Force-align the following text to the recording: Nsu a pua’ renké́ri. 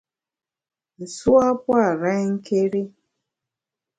Nsu 1.01 1.31
a 1.47 1.49
pua’ 1.63 1.83
renké́ri. 2.01 2.81